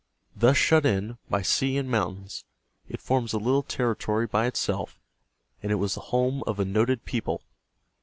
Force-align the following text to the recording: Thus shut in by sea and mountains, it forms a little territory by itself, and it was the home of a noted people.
Thus 0.35 0.57
shut 0.57 0.83
in 0.83 1.19
by 1.29 1.43
sea 1.43 1.77
and 1.77 1.87
mountains, 1.87 2.43
it 2.89 2.99
forms 3.01 3.33
a 3.33 3.37
little 3.37 3.61
territory 3.61 4.25
by 4.25 4.47
itself, 4.47 4.99
and 5.61 5.71
it 5.71 5.75
was 5.75 5.93
the 5.93 6.01
home 6.09 6.41
of 6.47 6.59
a 6.59 6.65
noted 6.65 7.05
people. 7.05 7.43